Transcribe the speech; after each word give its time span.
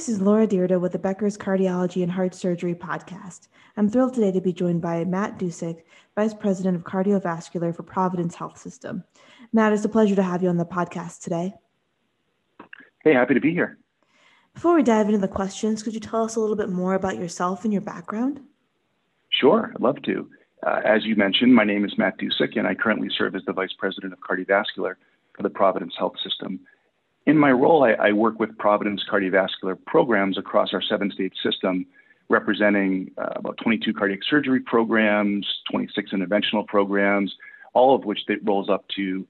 This 0.00 0.08
is 0.08 0.22
Laura 0.22 0.46
Dyrda 0.46 0.80
with 0.80 0.92
the 0.92 0.98
Becker's 0.98 1.36
Cardiology 1.36 2.02
and 2.02 2.10
Heart 2.10 2.34
Surgery 2.34 2.74
podcast. 2.74 3.48
I'm 3.76 3.90
thrilled 3.90 4.14
today 4.14 4.32
to 4.32 4.40
be 4.40 4.50
joined 4.50 4.80
by 4.80 5.04
Matt 5.04 5.38
Dusek, 5.38 5.82
Vice 6.16 6.32
President 6.32 6.74
of 6.74 6.84
Cardiovascular 6.84 7.76
for 7.76 7.82
Providence 7.82 8.34
Health 8.34 8.56
System. 8.56 9.04
Matt, 9.52 9.74
it's 9.74 9.84
a 9.84 9.90
pleasure 9.90 10.14
to 10.14 10.22
have 10.22 10.42
you 10.42 10.48
on 10.48 10.56
the 10.56 10.64
podcast 10.64 11.20
today. 11.20 11.52
Hey, 13.04 13.12
happy 13.12 13.34
to 13.34 13.40
be 13.40 13.52
here. 13.52 13.76
Before 14.54 14.74
we 14.74 14.82
dive 14.82 15.04
into 15.04 15.18
the 15.18 15.28
questions, 15.28 15.82
could 15.82 15.92
you 15.92 16.00
tell 16.00 16.24
us 16.24 16.34
a 16.34 16.40
little 16.40 16.56
bit 16.56 16.70
more 16.70 16.94
about 16.94 17.18
yourself 17.18 17.64
and 17.64 17.72
your 17.72 17.82
background? 17.82 18.40
Sure, 19.28 19.70
I'd 19.74 19.82
love 19.82 20.00
to. 20.04 20.30
Uh, 20.66 20.80
as 20.82 21.04
you 21.04 21.14
mentioned, 21.14 21.54
my 21.54 21.64
name 21.64 21.84
is 21.84 21.98
Matt 21.98 22.18
Dusek, 22.18 22.56
and 22.56 22.66
I 22.66 22.74
currently 22.74 23.10
serve 23.18 23.34
as 23.34 23.42
the 23.46 23.52
Vice 23.52 23.74
President 23.78 24.14
of 24.14 24.20
Cardiovascular 24.20 24.94
for 25.36 25.42
the 25.42 25.50
Providence 25.50 25.92
Health 25.98 26.14
System. 26.24 26.60
In 27.26 27.36
my 27.36 27.52
role, 27.52 27.84
I, 27.84 27.92
I 28.08 28.12
work 28.12 28.40
with 28.40 28.56
Providence 28.58 29.04
cardiovascular 29.10 29.76
programs 29.86 30.38
across 30.38 30.72
our 30.72 30.82
seven 30.82 31.10
state 31.10 31.32
system, 31.42 31.86
representing 32.28 33.10
uh, 33.18 33.34
about 33.36 33.58
22 33.62 33.92
cardiac 33.92 34.20
surgery 34.28 34.60
programs, 34.60 35.46
26 35.70 36.12
interventional 36.12 36.66
programs, 36.66 37.34
all 37.74 37.94
of 37.94 38.04
which 38.04 38.20
that 38.28 38.38
rolls 38.42 38.68
up 38.68 38.84
to 38.96 39.26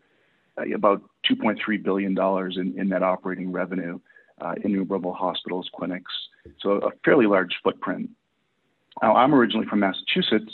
uh, 0.59 0.75
about 0.75 1.03
$2.3 1.31 1.83
billion 1.83 2.17
in, 2.19 2.79
in 2.79 2.89
net 2.89 3.03
operating 3.03 3.51
revenue 3.53 3.98
uh, 4.41 4.55
innumerable 4.65 5.12
hospitals, 5.12 5.69
clinics, 5.75 6.12
so 6.61 6.73
a 6.73 6.91
fairly 7.05 7.27
large 7.27 7.55
footprint. 7.62 8.09
Now, 9.03 9.15
I'm 9.15 9.34
originally 9.34 9.67
from 9.67 9.81
Massachusetts, 9.81 10.53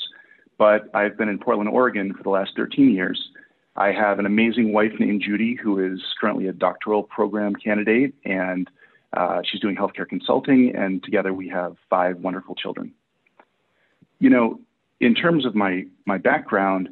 but 0.59 0.91
I've 0.95 1.17
been 1.17 1.29
in 1.29 1.39
Portland, 1.39 1.71
Oregon 1.71 2.13
for 2.15 2.23
the 2.23 2.31
last 2.31 2.53
13 2.57 2.91
years. 2.93 3.31
I 3.77 3.93
have 3.93 4.19
an 4.19 4.27
amazing 4.27 4.73
wife 4.73 4.93
named 4.99 5.23
Judy, 5.23 5.55
who 5.55 5.79
is 5.85 6.01
currently 6.21 6.47
a 6.47 6.53
doctoral 6.53 7.03
program 7.03 7.55
candidate, 7.55 8.15
and 8.25 8.69
uh, 9.13 9.43
she's 9.45 9.61
doing 9.61 9.77
healthcare 9.77 10.09
consulting, 10.09 10.75
and 10.75 11.03
together 11.03 11.33
we 11.33 11.49
have 11.49 11.77
five 11.91 12.19
wonderful 12.19 12.55
children. 12.55 12.93
You 14.19 14.31
know, 14.31 14.61
in 15.01 15.15
terms 15.15 15.45
of 15.45 15.55
my, 15.55 15.85
my 16.07 16.17
background, 16.17 16.89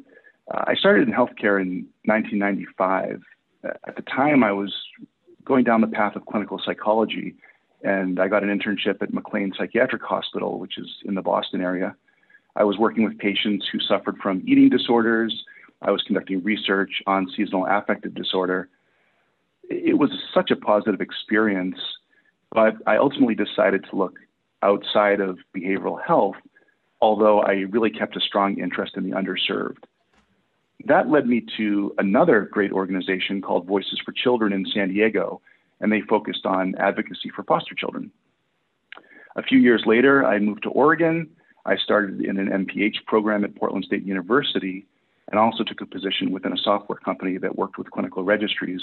uh, 0.53 0.65
I 0.67 0.75
started 0.75 1.07
in 1.07 1.13
healthcare 1.13 1.59
in 1.59 1.87
1995. 2.05 3.21
At 3.63 3.95
the 3.95 4.03
time, 4.03 4.43
I 4.43 4.51
was 4.51 4.73
going 5.43 5.63
down 5.63 5.81
the 5.81 5.87
path 5.87 6.15
of 6.15 6.25
clinical 6.25 6.61
psychology. 6.63 7.35
And 7.83 8.19
I 8.19 8.27
got 8.27 8.43
an 8.43 8.49
internship 8.49 9.01
at 9.01 9.13
McLean 9.13 9.53
Psychiatric 9.57 10.01
Hospital, 10.01 10.59
which 10.59 10.77
is 10.77 10.87
in 11.05 11.13
the 11.13 11.21
Boston 11.21 11.61
area. 11.61 11.95
I 12.55 12.63
was 12.63 12.77
working 12.77 13.03
with 13.03 13.17
patients 13.17 13.67
who 13.71 13.79
suffered 13.79 14.17
from 14.17 14.43
eating 14.47 14.69
disorders. 14.69 15.45
I 15.81 15.91
was 15.91 16.01
conducting 16.03 16.43
research 16.43 17.01
on 17.07 17.27
seasonal 17.35 17.65
affective 17.69 18.13
disorder. 18.13 18.69
It 19.69 19.97
was 19.97 20.11
such 20.33 20.51
a 20.51 20.55
positive 20.55 21.01
experience, 21.01 21.77
but 22.51 22.75
I 22.87 22.97
ultimately 22.97 23.35
decided 23.35 23.85
to 23.89 23.95
look 23.95 24.19
outside 24.61 25.19
of 25.19 25.37
behavioral 25.55 26.01
health, 26.01 26.37
although 27.01 27.41
I 27.41 27.65
really 27.69 27.89
kept 27.91 28.15
a 28.15 28.21
strong 28.21 28.59
interest 28.59 28.97
in 28.97 29.09
the 29.09 29.15
underserved 29.15 29.83
that 30.85 31.09
led 31.09 31.27
me 31.27 31.45
to 31.57 31.93
another 31.97 32.41
great 32.41 32.71
organization 32.71 33.41
called 33.41 33.65
Voices 33.65 33.99
for 34.03 34.11
Children 34.11 34.53
in 34.53 34.65
San 34.73 34.89
Diego, 34.89 35.41
and 35.79 35.91
they 35.91 36.01
focused 36.01 36.45
on 36.45 36.75
advocacy 36.75 37.29
for 37.35 37.43
foster 37.43 37.75
children. 37.75 38.11
A 39.35 39.43
few 39.43 39.59
years 39.59 39.83
later, 39.85 40.25
I 40.25 40.39
moved 40.39 40.63
to 40.63 40.69
Oregon. 40.69 41.29
I 41.65 41.75
started 41.77 42.21
in 42.21 42.37
an 42.37 42.65
MPH 42.65 43.05
program 43.07 43.43
at 43.43 43.55
Portland 43.55 43.85
State 43.85 44.03
University 44.03 44.85
and 45.29 45.39
also 45.39 45.63
took 45.63 45.81
a 45.81 45.85
position 45.85 46.31
within 46.31 46.53
a 46.53 46.57
software 46.57 46.99
company 46.99 47.37
that 47.37 47.57
worked 47.57 47.77
with 47.77 47.89
clinical 47.91 48.23
registries 48.23 48.81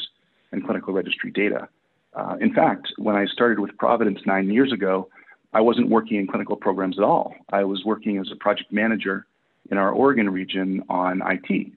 and 0.51 0.65
clinical 0.65 0.93
registry 0.93 1.31
data. 1.31 1.69
Uh, 2.15 2.37
in 2.41 2.53
fact, 2.53 2.89
when 2.99 3.17
I 3.17 3.27
started 3.27 3.59
with 3.59 3.77
Providence 3.79 4.21
nine 4.27 4.51
years 4.51 4.73
ago, 4.73 5.09
I 5.53 5.61
wasn't 5.61 5.89
working 5.91 6.19
in 6.19 6.27
clinical 6.27 6.57
programs 6.57 6.99
at 6.99 7.05
all. 7.05 7.35
I 7.51 7.65
was 7.65 7.85
working 7.85 8.19
as 8.19 8.29
a 8.33 8.37
project 8.37 8.73
manager 8.73 9.27
in 9.71 9.79
our 9.79 9.91
Oregon 9.91 10.31
region 10.31 10.83
on 10.89 11.23
IT. 11.25 11.73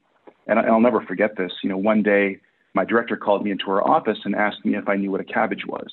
And 0.48 0.60
I'll 0.60 0.82
never 0.82 1.02
forget 1.02 1.38
this. 1.38 1.52
You 1.64 1.70
know, 1.70 1.78
one 1.78 2.04
day 2.04 2.40
my 2.74 2.86
director 2.86 3.18
called 3.18 3.44
me 3.44 3.52
into 3.52 3.66
her 3.66 3.86
office 3.86 4.20
and 4.26 4.36
asked 4.36 4.66
me 4.66 4.76
if 4.76 4.88
I 4.88 4.96
knew 4.96 5.12
what 5.12 5.22
a 5.22 5.26
cabbage 5.26 5.66
was. 5.66 5.88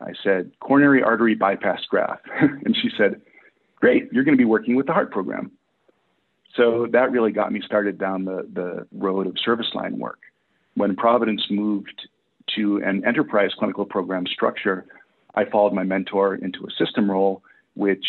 I 0.00 0.12
said, 0.22 0.50
coronary 0.60 1.02
artery 1.02 1.34
bypass 1.34 1.84
graft. 1.88 2.26
and 2.40 2.76
she 2.80 2.90
said, 2.96 3.20
great, 3.76 4.12
you're 4.12 4.24
going 4.24 4.36
to 4.36 4.40
be 4.40 4.44
working 4.44 4.76
with 4.76 4.86
the 4.86 4.92
heart 4.92 5.10
program. 5.10 5.52
So 6.56 6.86
that 6.92 7.10
really 7.10 7.32
got 7.32 7.52
me 7.52 7.60
started 7.64 7.98
down 7.98 8.24
the, 8.24 8.48
the 8.52 8.86
road 8.92 9.26
of 9.26 9.36
service 9.44 9.70
line 9.74 9.98
work. 9.98 10.20
When 10.74 10.94
Providence 10.96 11.44
moved 11.50 12.08
to 12.56 12.78
an 12.84 13.04
enterprise 13.06 13.50
clinical 13.58 13.84
program 13.84 14.26
structure, 14.26 14.86
I 15.34 15.44
followed 15.44 15.72
my 15.72 15.82
mentor 15.82 16.36
into 16.36 16.66
a 16.66 16.84
system 16.84 17.10
role, 17.10 17.42
which 17.74 18.04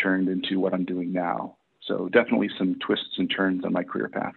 turned 0.00 0.28
into 0.28 0.60
what 0.60 0.74
I'm 0.74 0.84
doing 0.84 1.12
now. 1.12 1.56
So 1.86 2.08
definitely 2.08 2.50
some 2.56 2.76
twists 2.84 3.18
and 3.18 3.30
turns 3.34 3.64
on 3.64 3.72
my 3.72 3.82
career 3.82 4.08
path. 4.08 4.34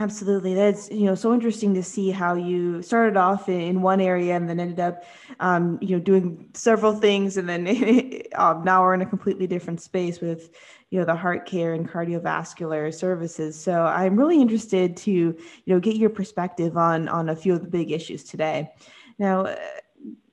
Absolutely. 0.00 0.54
That's, 0.54 0.90
you 0.90 1.04
know, 1.04 1.14
so 1.14 1.34
interesting 1.34 1.74
to 1.74 1.82
see 1.82 2.10
how 2.10 2.32
you 2.34 2.80
started 2.80 3.18
off 3.18 3.50
in 3.50 3.82
one 3.82 4.00
area 4.00 4.34
and 4.34 4.48
then 4.48 4.58
ended 4.58 4.80
up, 4.80 5.04
um, 5.40 5.78
you 5.82 5.94
know, 5.94 6.02
doing 6.02 6.48
several 6.54 6.94
things. 6.94 7.36
And 7.36 7.46
then 7.46 7.66
um, 8.34 8.64
now 8.64 8.80
we're 8.80 8.94
in 8.94 9.02
a 9.02 9.06
completely 9.06 9.46
different 9.46 9.82
space 9.82 10.22
with, 10.22 10.52
you 10.88 10.98
know, 10.98 11.04
the 11.04 11.14
heart 11.14 11.44
care 11.44 11.74
and 11.74 11.86
cardiovascular 11.86 12.94
services. 12.94 13.62
So 13.62 13.84
I'm 13.84 14.16
really 14.16 14.40
interested 14.40 14.96
to, 14.98 15.10
you 15.12 15.36
know, 15.66 15.78
get 15.78 15.96
your 15.96 16.08
perspective 16.08 16.78
on, 16.78 17.06
on 17.08 17.28
a 17.28 17.36
few 17.36 17.52
of 17.52 17.60
the 17.60 17.68
big 17.68 17.92
issues 17.92 18.24
today. 18.24 18.70
Now, 19.18 19.54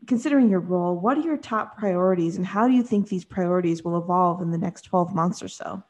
considering 0.08 0.50
your 0.50 0.62
role, 0.62 0.96
what 0.98 1.18
are 1.18 1.22
your 1.22 1.36
top 1.36 1.78
priorities 1.78 2.38
and 2.38 2.46
how 2.46 2.70
do 2.70 2.74
you 2.74 2.84
think 2.84 3.10
these 3.10 3.26
priorities 3.26 3.84
will 3.84 3.98
evolve 3.98 4.42
in 4.42 4.50
the 4.50 4.58
next 4.58 4.84
12 4.84 5.14
months 5.14 5.44
or 5.44 5.50
so? 5.50 5.84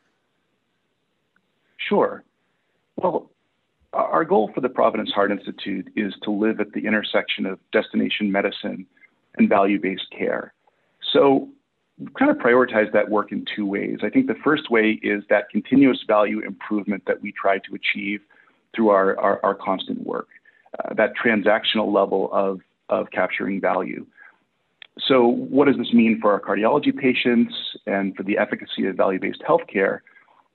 Sure. 1.78 2.24
Well, 2.96 3.30
our 3.94 4.26
goal 4.26 4.52
for 4.54 4.62
the 4.62 4.70
Providence 4.70 5.12
Heart 5.12 5.32
Institute 5.32 5.92
is 5.96 6.14
to 6.24 6.32
live 6.32 6.60
at 6.60 6.74
the 6.74 6.86
intersection 6.86 7.46
of 7.46 7.60
destination 7.72 8.32
medicine 8.32 8.86
and 9.38 9.48
value 9.48 9.80
based 9.80 10.08
care. 10.16 10.54
So, 11.14 11.50
kind 12.18 12.30
of 12.30 12.38
prioritize 12.38 12.92
that 12.94 13.10
work 13.10 13.32
in 13.32 13.46
two 13.56 13.66
ways. 13.66 14.00
I 14.04 14.10
think 14.10 14.28
the 14.28 14.36
first 14.44 14.70
way 14.70 15.00
is 15.02 15.24
that 15.30 15.50
continuous 15.50 16.04
value 16.08 16.42
improvement 16.42 17.04
that 17.08 17.22
we 17.22 17.32
try 17.32 17.58
to 17.60 17.74
achieve 17.74 18.22
through 18.76 18.90
our, 18.90 19.18
our, 19.20 19.40
our 19.44 19.56
constant 19.56 20.06
work, 20.06 20.28
uh, 20.78 20.94
that 20.94 21.14
transactional 21.16 21.92
level 21.92 22.30
of, 22.32 22.60
of 22.90 23.10
capturing 23.12 23.60
value. 23.60 24.06
So, 25.00 25.28
what 25.28 25.66
does 25.66 25.78
this 25.78 25.94
mean 25.94 26.20
for 26.22 26.32
our 26.32 26.40
cardiology 26.40 26.96
patients 26.96 27.54
and 27.86 28.16
for 28.16 28.24
the 28.24 28.38
efficacy 28.38 28.86
of 28.88 28.96
value 28.96 29.20
based 29.20 29.42
healthcare? 29.48 30.00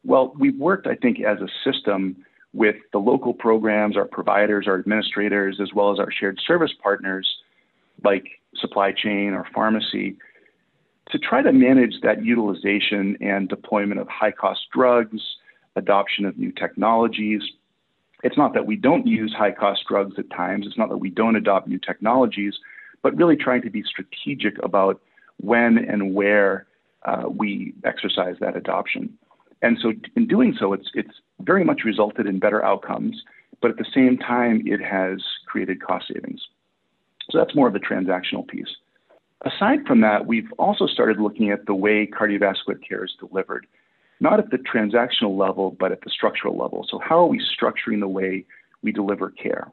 Well, 0.04 0.34
we've 0.38 0.58
worked, 0.58 0.86
I 0.86 0.96
think, 0.96 1.20
as 1.20 1.38
a 1.40 1.48
system 1.64 2.24
with 2.52 2.76
the 2.92 2.98
local 2.98 3.32
programs, 3.32 3.96
our 3.96 4.04
providers, 4.04 4.66
our 4.66 4.78
administrators, 4.78 5.58
as 5.60 5.72
well 5.74 5.92
as 5.92 5.98
our 5.98 6.10
shared 6.10 6.38
service 6.46 6.72
partners 6.82 7.26
like 8.04 8.40
supply 8.54 8.92
chain 8.92 9.32
or 9.32 9.46
pharmacy 9.54 10.16
to 11.10 11.18
try 11.18 11.42
to 11.42 11.52
manage 11.52 12.00
that 12.02 12.24
utilization 12.24 13.16
and 13.20 13.48
deployment 13.48 14.00
of 14.00 14.08
high 14.08 14.30
cost 14.30 14.60
drugs, 14.72 15.20
adoption 15.76 16.24
of 16.24 16.38
new 16.38 16.52
technologies. 16.52 17.42
It's 18.22 18.36
not 18.36 18.54
that 18.54 18.66
we 18.66 18.76
don't 18.76 19.06
use 19.06 19.34
high 19.36 19.52
cost 19.52 19.84
drugs 19.88 20.14
at 20.18 20.30
times, 20.30 20.66
it's 20.66 20.78
not 20.78 20.88
that 20.90 20.98
we 20.98 21.10
don't 21.10 21.36
adopt 21.36 21.68
new 21.68 21.78
technologies, 21.78 22.54
but 23.02 23.16
really 23.16 23.36
trying 23.36 23.62
to 23.62 23.70
be 23.70 23.82
strategic 23.82 24.62
about 24.62 25.00
when 25.38 25.78
and 25.78 26.14
where 26.14 26.66
uh, 27.04 27.24
we 27.28 27.74
exercise 27.84 28.36
that 28.40 28.56
adoption. 28.56 29.18
And 29.62 29.78
so, 29.80 29.92
in 30.16 30.26
doing 30.26 30.54
so, 30.58 30.72
it's, 30.72 30.90
it's 30.94 31.14
very 31.40 31.64
much 31.64 31.82
resulted 31.84 32.26
in 32.26 32.40
better 32.40 32.64
outcomes, 32.64 33.22
but 33.60 33.70
at 33.70 33.76
the 33.76 33.86
same 33.94 34.18
time, 34.18 34.62
it 34.66 34.80
has 34.80 35.22
created 35.46 35.80
cost 35.80 36.06
savings. 36.12 36.40
So, 37.30 37.38
that's 37.38 37.54
more 37.54 37.68
of 37.68 37.72
the 37.72 37.80
transactional 37.80 38.46
piece. 38.46 38.76
Aside 39.44 39.86
from 39.86 40.00
that, 40.02 40.26
we've 40.26 40.52
also 40.58 40.86
started 40.86 41.18
looking 41.18 41.50
at 41.50 41.66
the 41.66 41.74
way 41.74 42.06
cardiovascular 42.06 42.78
care 42.86 43.04
is 43.04 43.12
delivered, 43.18 43.66
not 44.20 44.38
at 44.38 44.50
the 44.50 44.58
transactional 44.58 45.36
level, 45.36 45.76
but 45.78 45.92
at 45.92 46.00
the 46.02 46.10
structural 46.10 46.56
level. 46.56 46.84
So, 46.90 46.98
how 46.98 47.18
are 47.20 47.28
we 47.28 47.40
structuring 47.40 48.00
the 48.00 48.08
way 48.08 48.44
we 48.82 48.90
deliver 48.90 49.30
care? 49.30 49.70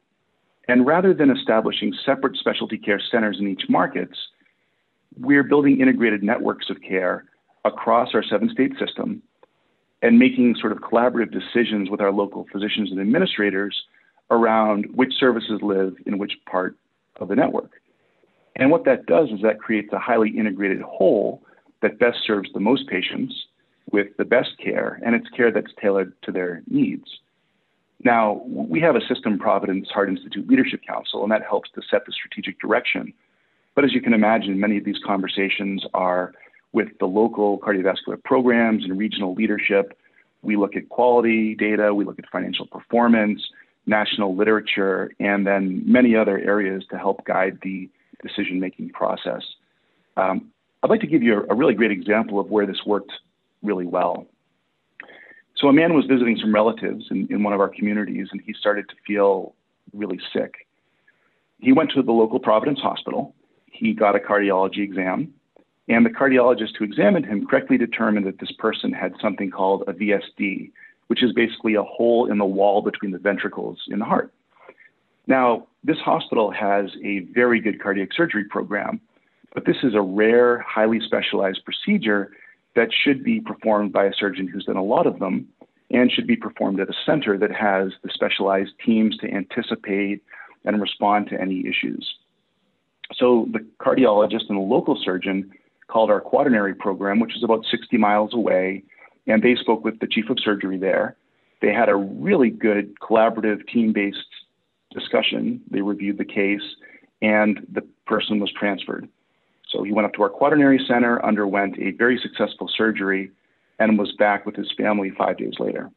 And 0.68 0.86
rather 0.86 1.16
than 1.16 1.32
establishing 1.32 1.96
separate 2.06 2.38
specialty 2.38 2.78
care 2.78 3.02
centers 3.12 3.38
in 3.40 3.48
each 3.48 3.64
markets, 3.70 4.18
we're 5.18 5.44
building 5.44 5.82
integrated 5.82 6.22
networks 6.22 6.70
of 6.70 6.78
care 6.88 7.26
across 7.66 8.10
our 8.14 8.24
seven 8.24 8.50
state 8.50 8.74
system 8.78 9.24
and 10.02 10.18
making 10.18 10.56
sort 10.60 10.72
of 10.72 10.80
collaborative 10.80 11.32
decisions 11.32 11.90
with 11.90 12.02
our 12.02 12.12
local 12.12 12.46
physicians 12.52 12.92
and 12.92 13.00
administrators 13.00 13.84
around 14.32 14.86
which 14.94 15.14
services 15.20 15.60
live 15.62 15.96
in 16.06 16.18
which 16.18 16.34
part 16.50 16.76
of 17.18 17.28
the 17.28 17.36
network. 17.36 17.82
And 18.56 18.72
what 18.72 18.86
that 18.86 19.06
does 19.06 19.30
is 19.30 19.42
that 19.42 19.60
creates 19.60 19.92
a 19.94 20.00
highly 20.00 20.30
integrated 20.30 20.82
whole 20.82 21.44
that 21.82 22.00
best 22.00 22.20
serves 22.26 22.50
the 22.54 22.60
most 22.60 22.88
patients 22.88 23.34
with 23.92 24.08
the 24.18 24.26
best 24.26 24.52
care, 24.64 25.00
and 25.06 25.16
it's 25.16 25.30
care 25.30 25.52
that's 25.52 25.72
tailored 25.82 26.14
to 26.24 26.32
their 26.32 26.62
needs. 26.68 27.20
Now, 28.04 28.42
we 28.46 28.80
have 28.82 28.96
a 28.96 29.02
System 29.02 29.40
Providence 29.40 29.90
Heart 29.90 30.10
Institute 30.10 30.48
Leadership 30.48 30.82
Council, 30.88 31.24
and 31.24 31.32
that 31.32 31.44
helps 31.44 31.70
to 31.72 31.82
set 31.90 32.06
the 32.06 32.12
strategic 32.12 32.60
direction. 32.60 33.14
But 33.76 33.84
as 33.84 33.94
you 33.94 34.02
can 34.02 34.14
imagine, 34.14 34.60
many 34.60 34.78
of 34.78 34.86
these 34.86 35.00
conversations 35.06 35.86
are 35.94 36.34
with 36.72 36.88
the 37.00 37.06
local 37.06 37.60
cardiovascular 37.60 38.24
programs 38.24 38.84
and 38.84 38.98
regional 38.98 39.34
leadership. 39.34 39.98
We 40.42 40.56
look 40.56 40.76
at 40.76 40.90
quality 40.90 41.56
data, 41.56 41.94
we 41.94 42.06
look 42.06 42.20
at 42.20 42.26
financial 42.32 42.68
performance, 42.68 43.42
national 43.86 44.36
literature, 44.36 45.12
and 45.20 45.46
then 45.46 45.84
many 45.86 46.16
other 46.16 46.38
areas 46.38 46.84
to 46.92 46.98
help 46.98 47.26
guide 47.26 47.60
the 47.64 47.90
decision 48.22 48.60
making 48.60 48.90
process. 48.90 49.42
Um, 50.16 50.52
I'd 50.84 50.90
like 50.90 51.02
to 51.02 51.08
give 51.08 51.24
you 51.24 51.42
a, 51.42 51.54
a 51.54 51.56
really 51.56 51.74
great 51.74 51.92
example 51.92 52.40
of 52.40 52.50
where 52.50 52.66
this 52.66 52.80
worked 52.86 53.12
really 53.64 53.86
well. 53.86 54.28
So, 55.58 55.68
a 55.68 55.74
man 55.74 55.94
was 55.94 56.06
visiting 56.06 56.38
some 56.38 56.54
relatives 56.54 57.06
in, 57.12 57.28
in 57.30 57.44
one 57.44 57.54
of 57.54 57.60
our 57.60 57.68
communities, 57.68 58.28
and 58.32 58.40
he 58.46 58.54
started 58.54 58.88
to 58.90 58.96
feel 59.06 59.56
really 59.94 60.20
sick. 60.32 60.68
He 61.60 61.74
went 61.74 61.92
to 61.92 62.02
the 62.02 62.14
local 62.14 62.40
Providence 62.40 62.80
hospital. 62.80 63.36
He 63.66 63.94
got 63.94 64.16
a 64.16 64.20
cardiology 64.20 64.80
exam, 64.80 65.34
and 65.90 66.06
the 66.06 66.10
cardiologist 66.10 66.78
who 66.78 66.86
examined 66.86 67.26
him 67.26 67.46
correctly 67.46 67.78
determined 67.78 68.28
that 68.28 68.40
this 68.40 68.52
person 68.52 68.94
had 68.94 69.14
something 69.20 69.50
called 69.50 69.84
a 69.88 69.94
VSD, 69.94 70.72
which 71.08 71.24
is 71.24 71.34
basically 71.34 71.74
a 71.74 71.84
hole 71.84 72.32
in 72.32 72.38
the 72.38 72.46
wall 72.46 72.84
between 72.84 73.12
the 73.12 73.18
ventricles 73.18 73.80
in 73.88 73.98
the 73.98 74.06
heart. 74.06 74.32
Now, 75.26 75.68
this 75.84 75.98
hospital 75.98 76.52
has 76.52 76.92
a 77.04 77.20
very 77.34 77.60
good 77.60 77.82
cardiac 77.82 78.10
surgery 78.16 78.46
program, 78.46 79.02
but 79.54 79.66
this 79.66 79.78
is 79.84 79.96
a 79.96 80.02
rare, 80.02 80.60
highly 80.60 81.00
specialized 81.00 81.66
procedure 81.66 82.32
that 82.76 82.90
should 82.94 83.24
be 83.24 83.42
performed 83.42 83.92
by 83.92 84.06
a 84.06 84.14
surgeon 84.14 84.48
who's 84.48 84.66
done 84.66 84.78
a 84.78 84.84
lot 84.84 85.08
of 85.08 85.20
them 85.20 85.48
and 85.90 86.12
should 86.12 86.28
be 86.28 86.36
performed 86.36 86.80
at 86.80 86.88
a 86.88 86.94
center 87.04 87.36
that 87.38 87.52
has 87.52 87.94
the 88.04 88.10
specialized 88.14 88.72
teams 88.86 89.18
to 89.18 89.28
anticipate 89.32 90.24
and 90.66 90.80
respond 90.80 91.28
to 91.30 91.42
any 91.42 91.66
issues. 91.66 92.14
So 93.16 93.48
the 93.52 93.66
cardiologist 93.80 94.50
and 94.50 94.58
the 94.58 94.62
local 94.62 95.00
surgeon 95.04 95.52
called 95.90 96.10
our 96.10 96.22
quaternary 96.22 96.74
program, 96.74 97.20
which 97.20 97.36
is 97.36 97.44
about 97.44 97.66
60 97.70 97.98
miles 97.98 98.34
away, 98.34 98.84
and 99.28 99.44
they 99.44 99.56
spoke 99.56 99.84
with 99.84 100.00
the 100.00 100.08
chief 100.08 100.30
of 100.30 100.38
surgery 100.40 100.78
there. 100.78 101.16
They 101.62 101.74
had 101.74 101.90
a 101.90 101.96
really 101.96 102.50
good 102.50 102.98
collaborative 103.00 103.68
team 103.68 103.92
based 103.92 104.18
discussion. 104.94 105.62
They 105.70 105.82
reviewed 105.82 106.18
the 106.18 106.26
case, 106.26 106.62
and 107.22 107.66
the 107.72 107.82
person 108.06 108.40
was 108.40 108.52
transferred. 108.58 109.08
So 109.68 109.84
he 109.84 109.92
went 109.92 110.06
up 110.06 110.14
to 110.14 110.24
our 110.24 110.30
quaternary 110.30 110.80
center, 110.88 111.24
underwent 111.24 111.78
a 111.80 111.92
very 111.92 112.20
successful 112.22 112.70
surgery, 112.76 113.32
and 113.78 114.00
was 114.00 114.14
back 114.18 114.46
with 114.46 114.56
his 114.56 114.72
family 114.78 115.12
five 115.18 115.38
days 115.38 115.54
later. 115.60 115.92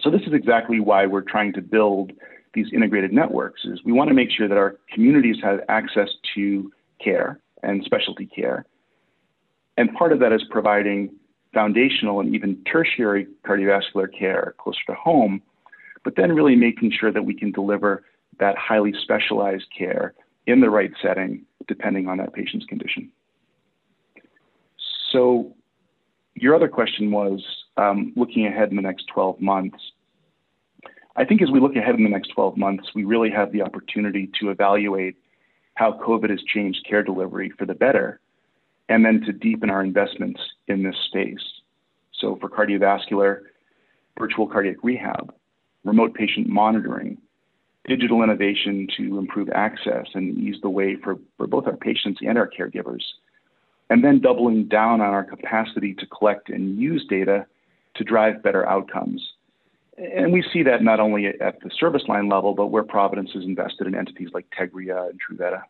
So 0.00 0.10
this 0.10 0.22
is 0.22 0.32
exactly 0.32 0.80
why 0.80 1.06
we're 1.06 1.22
trying 1.22 1.52
to 1.54 1.62
build 1.62 2.12
these 2.54 2.66
integrated 2.72 3.12
networks 3.12 3.64
is 3.64 3.80
we 3.84 3.92
want 3.92 4.08
to 4.08 4.14
make 4.14 4.30
sure 4.30 4.48
that 4.48 4.58
our 4.58 4.76
communities 4.92 5.36
have 5.42 5.60
access 5.68 6.08
to 6.34 6.70
care 7.02 7.40
and 7.62 7.82
specialty 7.84 8.26
care. 8.26 8.66
And 9.76 9.92
part 9.94 10.12
of 10.12 10.20
that 10.20 10.32
is 10.32 10.42
providing 10.50 11.10
foundational 11.54 12.20
and 12.20 12.34
even 12.34 12.62
tertiary 12.64 13.26
cardiovascular 13.46 14.06
care 14.16 14.54
closer 14.58 14.80
to 14.88 14.94
home, 14.94 15.42
but 16.04 16.16
then 16.16 16.32
really 16.32 16.56
making 16.56 16.92
sure 16.98 17.12
that 17.12 17.24
we 17.24 17.34
can 17.34 17.52
deliver 17.52 18.04
that 18.38 18.56
highly 18.56 18.92
specialized 19.02 19.66
care 19.76 20.14
in 20.46 20.60
the 20.60 20.70
right 20.70 20.92
setting, 21.02 21.44
depending 21.68 22.08
on 22.08 22.18
that 22.18 22.32
patient's 22.32 22.66
condition. 22.66 23.10
So, 25.12 25.54
your 26.34 26.54
other 26.54 26.68
question 26.68 27.10
was 27.10 27.44
um, 27.76 28.12
looking 28.16 28.46
ahead 28.46 28.70
in 28.70 28.76
the 28.76 28.82
next 28.82 29.06
12 29.08 29.40
months. 29.40 29.78
I 31.14 31.24
think 31.26 31.42
as 31.42 31.50
we 31.50 31.60
look 31.60 31.76
ahead 31.76 31.94
in 31.94 32.04
the 32.04 32.10
next 32.10 32.28
12 32.28 32.56
months, 32.56 32.88
we 32.94 33.04
really 33.04 33.30
have 33.30 33.52
the 33.52 33.60
opportunity 33.60 34.30
to 34.40 34.48
evaluate 34.48 35.16
how 35.74 35.92
COVID 35.92 36.30
has 36.30 36.42
changed 36.42 36.86
care 36.88 37.02
delivery 37.02 37.52
for 37.58 37.66
the 37.66 37.74
better 37.74 38.21
and 38.88 39.04
then 39.04 39.20
to 39.22 39.32
deepen 39.32 39.70
our 39.70 39.82
investments 39.82 40.40
in 40.68 40.82
this 40.82 40.96
space. 41.06 41.42
So 42.18 42.36
for 42.40 42.48
cardiovascular, 42.48 43.40
virtual 44.18 44.46
cardiac 44.46 44.76
rehab, 44.82 45.34
remote 45.84 46.14
patient 46.14 46.48
monitoring, 46.48 47.18
digital 47.86 48.22
innovation 48.22 48.86
to 48.96 49.18
improve 49.18 49.48
access 49.54 50.06
and 50.14 50.38
ease 50.38 50.56
the 50.62 50.70
way 50.70 50.96
for, 50.96 51.16
for 51.36 51.46
both 51.46 51.66
our 51.66 51.76
patients 51.76 52.20
and 52.22 52.38
our 52.38 52.48
caregivers, 52.48 53.02
and 53.90 54.04
then 54.04 54.20
doubling 54.20 54.68
down 54.68 55.00
on 55.00 55.08
our 55.08 55.24
capacity 55.24 55.94
to 55.94 56.06
collect 56.06 56.48
and 56.48 56.78
use 56.78 57.04
data 57.08 57.46
to 57.94 58.04
drive 58.04 58.42
better 58.42 58.66
outcomes. 58.68 59.20
And 59.98 60.32
we 60.32 60.42
see 60.52 60.62
that 60.62 60.82
not 60.82 61.00
only 61.00 61.26
at 61.26 61.60
the 61.60 61.70
service 61.78 62.02
line 62.08 62.28
level, 62.28 62.54
but 62.54 62.68
where 62.68 62.82
Providence 62.82 63.30
is 63.34 63.44
invested 63.44 63.86
in 63.86 63.94
entities 63.94 64.30
like 64.32 64.46
Tegria 64.58 65.10
and 65.10 65.20
Truveta. 65.20 65.62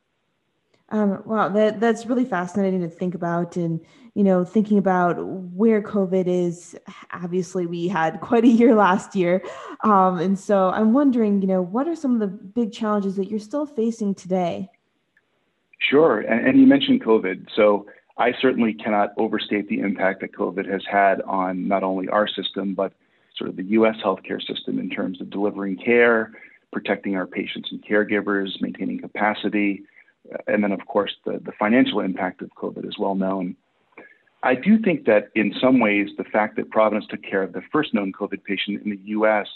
Um, 0.92 1.22
wow, 1.24 1.48
that 1.48 1.80
that's 1.80 2.04
really 2.04 2.26
fascinating 2.26 2.82
to 2.82 2.88
think 2.88 3.14
about, 3.14 3.56
and 3.56 3.80
you 4.14 4.22
know, 4.22 4.44
thinking 4.44 4.76
about 4.76 5.14
where 5.24 5.80
COVID 5.80 6.26
is. 6.26 6.76
Obviously, 7.12 7.64
we 7.64 7.88
had 7.88 8.20
quite 8.20 8.44
a 8.44 8.48
year 8.48 8.74
last 8.74 9.16
year, 9.16 9.42
um, 9.84 10.18
and 10.18 10.38
so 10.38 10.68
I'm 10.68 10.92
wondering, 10.92 11.40
you 11.40 11.48
know, 11.48 11.62
what 11.62 11.88
are 11.88 11.96
some 11.96 12.12
of 12.12 12.20
the 12.20 12.26
big 12.26 12.72
challenges 12.72 13.16
that 13.16 13.30
you're 13.30 13.40
still 13.40 13.64
facing 13.64 14.14
today? 14.14 14.70
Sure, 15.78 16.20
and, 16.20 16.46
and 16.46 16.60
you 16.60 16.66
mentioned 16.66 17.02
COVID, 17.02 17.46
so 17.56 17.86
I 18.18 18.34
certainly 18.38 18.74
cannot 18.74 19.14
overstate 19.16 19.68
the 19.68 19.80
impact 19.80 20.20
that 20.20 20.32
COVID 20.32 20.70
has 20.70 20.82
had 20.88 21.22
on 21.22 21.66
not 21.66 21.82
only 21.82 22.08
our 22.10 22.28
system 22.28 22.74
but 22.74 22.92
sort 23.34 23.48
of 23.48 23.56
the 23.56 23.64
U.S. 23.64 23.96
healthcare 24.04 24.46
system 24.46 24.78
in 24.78 24.90
terms 24.90 25.22
of 25.22 25.30
delivering 25.30 25.78
care, 25.78 26.32
protecting 26.70 27.16
our 27.16 27.26
patients 27.26 27.70
and 27.72 27.82
caregivers, 27.82 28.60
maintaining 28.60 29.00
capacity 29.00 29.84
and 30.46 30.62
then, 30.62 30.72
of 30.72 30.86
course, 30.86 31.14
the, 31.24 31.40
the 31.44 31.52
financial 31.58 32.00
impact 32.00 32.42
of 32.42 32.50
COVID 32.56 32.86
is 32.86 32.98
well 32.98 33.14
known. 33.14 33.56
I 34.42 34.54
do 34.54 34.78
think 34.78 35.04
that 35.06 35.30
in 35.34 35.54
some 35.60 35.78
ways, 35.78 36.08
the 36.18 36.24
fact 36.24 36.56
that 36.56 36.70
Providence 36.70 37.06
took 37.08 37.22
care 37.22 37.42
of 37.42 37.52
the 37.52 37.62
first 37.72 37.94
known 37.94 38.12
COVID 38.12 38.42
patient 38.44 38.82
in 38.82 38.90
the 38.90 39.00
US 39.06 39.46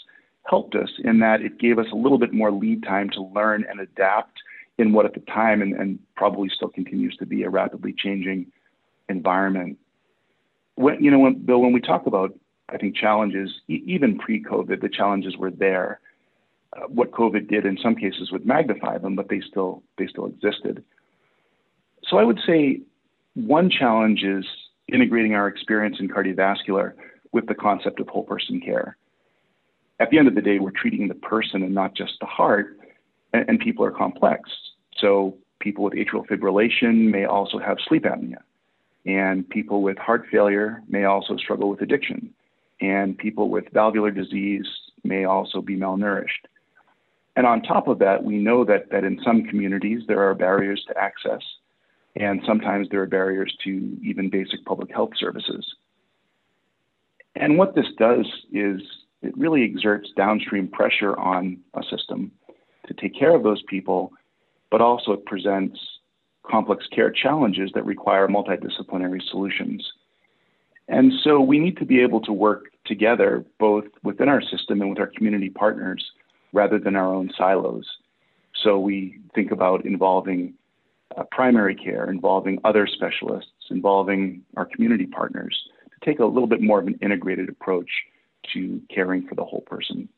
helped 0.43 0.75
us 0.75 0.89
in 1.03 1.19
that 1.19 1.41
it 1.41 1.59
gave 1.59 1.77
us 1.77 1.87
a 1.91 1.95
little 1.95 2.17
bit 2.17 2.33
more 2.33 2.51
lead 2.51 2.83
time 2.83 3.09
to 3.11 3.21
learn 3.21 3.65
and 3.69 3.81
adapt 3.81 4.39
in 4.77 4.93
what 4.93 5.05
at 5.05 5.13
the 5.13 5.19
time 5.21 5.61
and, 5.61 5.73
and 5.73 5.99
probably 6.15 6.49
still 6.49 6.69
continues 6.69 7.15
to 7.17 7.25
be 7.25 7.43
a 7.43 7.49
rapidly 7.49 7.93
changing 7.97 8.45
environment. 9.09 9.77
When, 10.75 11.03
you 11.03 11.11
know, 11.11 11.19
when, 11.19 11.33
Bill, 11.45 11.59
when 11.59 11.73
we 11.73 11.81
talk 11.81 12.05
about, 12.05 12.33
I 12.69 12.77
think, 12.77 12.95
challenges, 12.95 13.51
e- 13.67 13.83
even 13.85 14.17
pre 14.17 14.41
COVID, 14.41 14.81
the 14.81 14.89
challenges 14.89 15.35
were 15.35 15.51
there. 15.51 15.99
Uh, 16.75 16.81
what 16.87 17.11
COVID 17.11 17.47
did 17.47 17.65
in 17.65 17.77
some 17.81 17.95
cases 17.95 18.31
would 18.31 18.45
magnify 18.45 18.97
them, 18.97 19.15
but 19.15 19.29
they 19.29 19.41
still 19.41 19.83
they 19.97 20.07
still 20.07 20.25
existed. 20.25 20.83
So 22.03 22.17
I 22.17 22.23
would 22.23 22.39
say 22.45 22.81
one 23.35 23.69
challenge 23.69 24.23
is 24.23 24.45
integrating 24.91 25.33
our 25.33 25.47
experience 25.47 25.97
in 25.99 26.09
cardiovascular 26.09 26.93
with 27.31 27.47
the 27.47 27.55
concept 27.55 27.99
of 27.99 28.07
whole 28.09 28.23
person 28.23 28.59
care. 28.59 28.97
At 29.99 30.09
the 30.09 30.17
end 30.17 30.27
of 30.27 30.35
the 30.35 30.41
day, 30.41 30.59
we're 30.59 30.71
treating 30.71 31.07
the 31.07 31.15
person 31.15 31.63
and 31.63 31.73
not 31.73 31.95
just 31.95 32.13
the 32.19 32.25
heart, 32.25 32.77
and, 33.33 33.47
and 33.49 33.59
people 33.59 33.85
are 33.85 33.91
complex. 33.91 34.49
So 34.97 35.37
people 35.59 35.83
with 35.83 35.93
atrial 35.93 36.25
fibrillation 36.27 37.09
may 37.11 37.25
also 37.25 37.59
have 37.59 37.77
sleep 37.87 38.03
apnea, 38.03 38.41
and 39.05 39.47
people 39.47 39.81
with 39.81 39.97
heart 39.97 40.25
failure 40.31 40.83
may 40.87 41.05
also 41.05 41.37
struggle 41.37 41.69
with 41.69 41.81
addiction, 41.81 42.33
and 42.81 43.17
people 43.17 43.49
with 43.49 43.65
valvular 43.73 44.11
disease 44.11 44.67
may 45.03 45.25
also 45.25 45.61
be 45.61 45.75
malnourished. 45.75 46.45
And 47.37 47.45
on 47.45 47.61
top 47.61 47.87
of 47.87 47.99
that, 47.99 48.23
we 48.23 48.37
know 48.37 48.65
that, 48.65 48.89
that 48.89 49.03
in 49.03 49.21
some 49.23 49.43
communities 49.43 50.01
there 50.07 50.27
are 50.27 50.33
barriers 50.33 50.83
to 50.87 50.97
access, 50.97 51.43
and 52.15 52.41
sometimes 52.47 52.89
there 52.89 53.03
are 53.03 53.05
barriers 53.05 53.55
to 53.63 53.95
even 54.03 54.31
basic 54.31 54.65
public 54.65 54.91
health 54.91 55.11
services. 55.15 55.63
And 57.35 57.59
what 57.59 57.75
this 57.75 57.85
does 57.99 58.25
is 58.51 58.81
it 59.21 59.37
really 59.37 59.63
exerts 59.63 60.09
downstream 60.17 60.67
pressure 60.67 61.15
on 61.15 61.59
a 61.75 61.83
system 61.83 62.31
to 62.87 62.95
take 62.95 63.13
care 63.13 63.35
of 63.35 63.43
those 63.43 63.61
people, 63.69 64.13
but 64.71 64.81
also 64.81 65.11
it 65.11 65.23
presents 65.27 65.79
complex 66.41 66.87
care 66.87 67.11
challenges 67.11 67.69
that 67.75 67.85
require 67.85 68.27
multidisciplinary 68.27 69.21
solutions. 69.29 69.87
And 70.87 71.13
so 71.23 71.39
we 71.39 71.59
need 71.59 71.77
to 71.77 71.85
be 71.85 72.01
able 72.01 72.21
to 72.21 72.33
work 72.33 72.71
together 72.85 73.45
both 73.59 73.85
within 74.01 74.27
our 74.27 74.41
system 74.41 74.81
and 74.81 74.89
with 74.89 74.99
our 74.99 75.11
community 75.15 75.51
partners 75.51 76.03
rather 76.57 76.79
than 76.79 76.95
our 76.95 77.13
own 77.13 77.29
silos. 77.37 77.85
So 78.63 78.79
we 78.79 79.19
think 79.35 79.51
about 79.51 79.85
involving 79.85 80.55
uh, 81.15 81.23
primary 81.31 81.75
care, 81.75 82.09
involving 82.09 82.59
other 82.63 82.87
specialists, 82.87 83.51
involving 83.69 84.41
our 84.57 84.65
community 84.65 85.05
partners 85.05 85.55
to 85.91 86.09
take 86.09 86.19
a 86.19 86.25
little 86.25 86.47
bit 86.47 86.61
more 86.61 86.79
of 86.79 86.87
an 86.87 86.97
integrated 87.01 87.47
approach 87.47 87.89
to 88.53 88.81
caring 88.93 89.27
for 89.27 89.35
the 89.35 89.45
whole 89.45 89.61
person. 89.61 90.09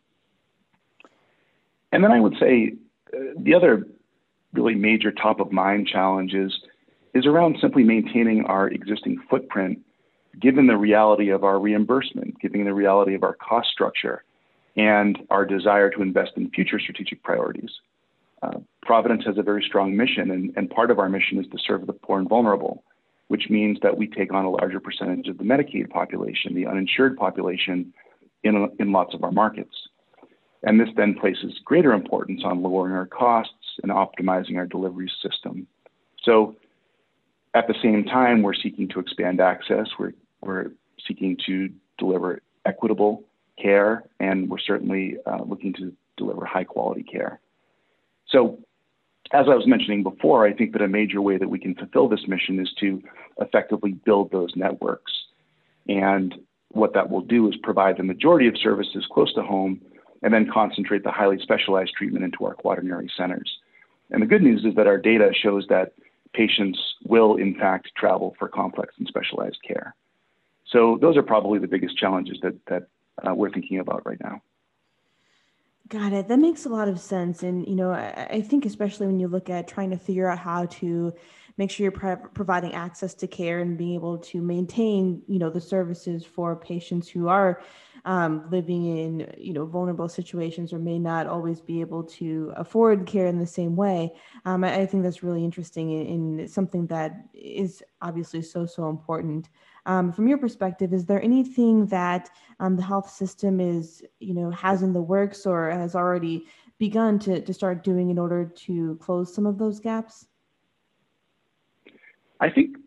And 1.91 2.03
then 2.03 2.12
I 2.12 2.22
would 2.22 2.36
say 2.39 2.75
uh, 3.13 3.17
the 3.38 3.53
other 3.53 3.86
really 4.53 4.75
major 4.75 5.12
top 5.12 5.41
of 5.41 5.51
mind 5.51 5.88
challenges 5.88 6.58
is 7.13 7.25
around 7.25 7.58
simply 7.60 7.84
maintaining 7.84 8.46
our 8.46 8.69
existing 8.69 9.17
footprint 9.29 9.79
given 10.39 10.67
the 10.67 10.77
reality 10.77 11.29
of 11.29 11.43
our 11.43 11.60
reimbursement, 11.60 12.39
given 12.39 12.63
the 12.63 12.74
reality 12.74 13.13
of 13.13 13.24
our 13.24 13.34
cost 13.34 13.67
structure 13.69 14.24
and 14.75 15.19
our 15.29 15.45
desire 15.45 15.89
to 15.89 16.01
invest 16.01 16.31
in 16.35 16.49
future 16.51 16.79
strategic 16.79 17.23
priorities. 17.23 17.71
Uh, 18.41 18.59
Providence 18.81 19.23
has 19.25 19.38
a 19.38 19.43
very 19.43 19.63
strong 19.63 19.95
mission, 19.95 20.31
and, 20.31 20.53
and 20.55 20.69
part 20.69 20.91
of 20.91 20.99
our 20.99 21.09
mission 21.09 21.39
is 21.39 21.47
to 21.51 21.57
serve 21.65 21.85
the 21.85 21.93
poor 21.93 22.19
and 22.19 22.29
vulnerable, 22.29 22.83
which 23.27 23.49
means 23.49 23.77
that 23.81 23.97
we 23.97 24.07
take 24.07 24.33
on 24.33 24.45
a 24.45 24.49
larger 24.49 24.79
percentage 24.79 25.27
of 25.27 25.38
the 25.38 25.43
Medicaid 25.43 25.89
population, 25.89 26.55
the 26.55 26.65
uninsured 26.65 27.17
population, 27.17 27.93
in, 28.43 28.69
in 28.79 28.91
lots 28.91 29.13
of 29.13 29.23
our 29.23 29.31
markets. 29.31 29.75
And 30.63 30.79
this 30.79 30.89
then 30.95 31.13
places 31.13 31.59
greater 31.63 31.93
importance 31.93 32.41
on 32.43 32.61
lowering 32.61 32.93
our 32.93 33.05
costs 33.05 33.53
and 33.83 33.91
optimizing 33.91 34.57
our 34.57 34.65
delivery 34.65 35.11
system. 35.21 35.67
So 36.23 36.55
at 37.53 37.67
the 37.67 37.75
same 37.81 38.03
time, 38.05 38.41
we're 38.41 38.53
seeking 38.53 38.88
to 38.89 38.99
expand 38.99 39.41
access. 39.41 39.88
We're, 39.97 40.13
we're 40.41 40.71
seeking 41.05 41.38
to 41.45 41.69
deliver 41.97 42.41
equitable 42.65 43.23
care, 43.62 44.04
and 44.20 44.50
we're 44.50 44.60
certainly 44.60 45.18
uh, 45.25 45.44
looking 45.44 45.74
to 45.74 45.94
deliver 46.18 46.46
high 46.46 46.63
quality 46.63 47.04
care. 47.04 47.39
So, 48.28 48.60
as 49.32 49.46
I 49.48 49.56
was 49.56 49.68
mentioning 49.68 50.01
before, 50.01 50.48
I 50.48 50.54
think 50.54 50.74
that 50.74 50.82
a 50.82 50.88
major 50.88 51.22
way 51.22 51.38
that 51.38 51.50
we 51.50 51.60
can 51.60 51.75
fulfill 51.75 52.08
this 52.08 52.28
mission 52.28 52.60
is 52.60 52.72
to 52.80 53.01
effectively 53.39 53.92
build 53.92 54.32
those 54.32 54.51
networks. 54.56 55.12
And 55.88 56.34
what 56.70 56.94
that 56.94 57.10
will 57.10 57.22
do 57.22 57.48
is 57.48 57.56
provide 57.62 57.98
the 57.98 58.04
majority 58.04 58.48
of 58.48 58.58
services 58.58 59.06
close 59.12 59.34
to 59.36 59.44
home 59.44 59.82
and 60.22 60.34
then 60.34 60.50
concentrate 60.51 61.04
the 61.04 61.12
highly 61.12 61.38
specialized 61.39 61.94
treatment 61.96 62.25
into 62.25 62.46
our 62.46 62.54
quaternary 62.54 63.10
centers. 63.16 63.58
And 64.12 64.22
the 64.22 64.28
good 64.28 64.42
news 64.42 64.66
is 64.66 64.75
that 64.75 64.88
our 64.88 64.98
data 64.98 65.32
shows 65.34 65.66
that 65.70 65.94
patients 66.34 66.80
will, 67.06 67.36
in 67.36 67.56
fact, 67.56 67.89
travel 67.96 68.36
for 68.38 68.48
complex 68.48 68.96
and 68.98 69.08
specialized 69.08 69.60
care. 69.68 69.96
So 70.68 70.98
those 71.01 71.18
are 71.18 71.24
probably 71.24 71.60
the 71.60 71.68
biggest 71.68 71.98
challenges 71.98 72.38
that, 72.42 72.56
that 72.68 72.88
uh, 73.27 73.33
we're 73.33 73.49
thinking 73.49 73.79
about 73.79 74.05
right 74.05 74.19
now. 74.21 74.41
Got 75.89 76.13
it. 76.13 76.27
That 76.27 76.38
makes 76.38 76.65
a 76.65 76.69
lot 76.69 76.88
of 76.88 76.99
sense. 76.99 77.41
And, 77.41 77.67
you 77.67 77.75
know, 77.75 77.91
I, 77.91 78.27
I 78.29 78.41
think 78.41 78.65
especially 78.65 79.07
when 79.07 79.19
you 79.19 79.27
look 79.27 79.49
at 79.49 79.67
trying 79.67 79.89
to 79.89 79.97
figure 79.97 80.29
out 80.29 80.38
how 80.38 80.67
to 80.67 81.13
make 81.57 81.71
sure 81.71 81.83
you're 81.83 81.91
pro- 81.91 82.15
providing 82.15 82.73
access 82.73 83.15
to 83.15 83.27
care 83.27 83.59
and 83.59 83.77
being 83.77 83.95
able 83.95 84.19
to 84.19 84.39
maintain, 84.41 85.23
you 85.27 85.39
know, 85.39 85.49
the 85.49 85.59
services 85.59 86.23
for 86.23 86.55
patients 86.55 87.09
who 87.09 87.27
are 87.27 87.61
um, 88.05 88.47
living 88.49 88.85
in, 88.97 89.33
you 89.38 89.51
know, 89.51 89.65
vulnerable 89.65 90.07
situations 90.07 90.71
or 90.71 90.79
may 90.79 90.99
not 90.99 91.27
always 91.27 91.59
be 91.59 91.81
able 91.81 92.03
to 92.03 92.53
afford 92.55 93.05
care 93.05 93.27
in 93.27 93.39
the 93.39 93.47
same 93.47 93.75
way. 93.75 94.13
Um, 94.45 94.63
I, 94.63 94.81
I, 94.81 94.85
think 94.85 95.03
that's 95.03 95.21
really 95.21 95.43
interesting 95.43 95.91
and, 95.91 96.39
in 96.39 96.47
something 96.47 96.88
that 96.88 97.27
is 97.33 97.83
obviously 98.01 98.41
so, 98.41 98.65
so 98.65 98.89
important. 98.89 99.49
Um, 99.89 100.12
from 100.12 100.27
your 100.27 100.38
perspective, 100.38 100.93
is 100.93 101.08
there 101.08 101.19
anything 101.24 101.88
that 101.88 102.29
um, 102.60 102.75
the 102.75 102.84
health 102.84 103.10
system 103.10 103.60
is, 103.60 104.03
you 104.19 104.36
know, 104.36 104.51
has 104.51 104.84
in 104.84 104.93
the 104.93 105.01
works 105.01 105.48
or 105.48 105.72
has 105.72 105.96
already 105.96 106.46
begun 106.77 107.17
to, 107.17 107.41
to 107.41 107.53
start 107.55 107.84
doing 107.84 108.12
in 108.12 108.19
order 108.19 108.46
to 108.46 108.98
close 109.01 109.34
some 109.34 109.48
of 109.48 109.58
those 109.58 109.79
gaps? 109.79 110.27
I 112.39 112.51
think, 112.51 112.77